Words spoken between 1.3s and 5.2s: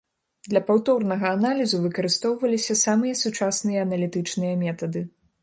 аналізу выкарыстоўваліся самыя сучасныя аналітычныя метады.